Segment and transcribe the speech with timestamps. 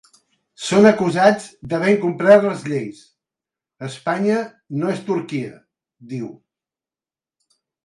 [0.67, 1.43] Són acusats
[1.73, 3.03] d’haver incomplert les lleis,
[3.89, 4.41] Espanya
[4.81, 5.55] no és Turquia,
[6.17, 6.35] diu.